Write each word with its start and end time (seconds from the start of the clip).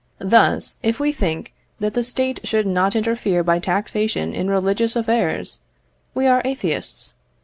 Thus, 0.17 0.77
if 0.81 0.99
we 0.99 1.11
think 1.11 1.53
that 1.79 1.93
the 1.93 2.03
State 2.03 2.39
should 2.43 2.65
not 2.65 2.95
interfere 2.95 3.43
by 3.43 3.59
taxation 3.59 4.33
in 4.33 4.49
religious 4.49 4.95
affairs, 4.95 5.59
we 6.15 6.25
are 6.25 6.41
atheists. 6.43 7.13